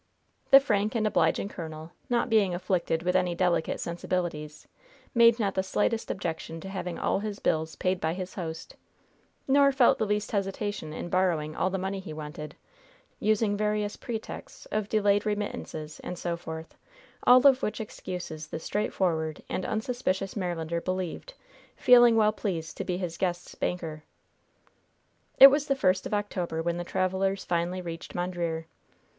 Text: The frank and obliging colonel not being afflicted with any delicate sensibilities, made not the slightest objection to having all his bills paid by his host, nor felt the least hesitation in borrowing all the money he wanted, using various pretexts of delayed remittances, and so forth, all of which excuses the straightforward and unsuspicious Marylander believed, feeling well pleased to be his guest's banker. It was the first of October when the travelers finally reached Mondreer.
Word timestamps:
The 0.49 0.59
frank 0.59 0.95
and 0.95 1.05
obliging 1.05 1.49
colonel 1.49 1.91
not 2.09 2.27
being 2.27 2.55
afflicted 2.55 3.03
with 3.03 3.15
any 3.15 3.35
delicate 3.35 3.79
sensibilities, 3.79 4.67
made 5.13 5.37
not 5.39 5.53
the 5.53 5.61
slightest 5.61 6.09
objection 6.09 6.59
to 6.61 6.69
having 6.69 6.97
all 6.97 7.19
his 7.19 7.37
bills 7.37 7.75
paid 7.75 8.01
by 8.01 8.15
his 8.15 8.33
host, 8.33 8.75
nor 9.47 9.71
felt 9.71 9.99
the 9.99 10.07
least 10.07 10.31
hesitation 10.31 10.91
in 10.91 11.09
borrowing 11.09 11.55
all 11.55 11.69
the 11.69 11.77
money 11.77 11.99
he 11.99 12.13
wanted, 12.13 12.55
using 13.19 13.55
various 13.55 13.95
pretexts 13.95 14.65
of 14.71 14.89
delayed 14.89 15.23
remittances, 15.23 15.99
and 15.99 16.17
so 16.17 16.35
forth, 16.35 16.73
all 17.27 17.45
of 17.45 17.61
which 17.61 17.79
excuses 17.79 18.47
the 18.47 18.57
straightforward 18.57 19.43
and 19.49 19.67
unsuspicious 19.67 20.33
Marylander 20.35 20.81
believed, 20.83 21.35
feeling 21.75 22.15
well 22.15 22.33
pleased 22.33 22.75
to 22.77 22.83
be 22.83 22.97
his 22.97 23.19
guest's 23.19 23.53
banker. 23.53 24.03
It 25.37 25.51
was 25.51 25.67
the 25.67 25.75
first 25.75 26.07
of 26.07 26.13
October 26.15 26.63
when 26.63 26.77
the 26.77 26.83
travelers 26.83 27.45
finally 27.45 27.83
reached 27.83 28.15
Mondreer. 28.15 28.65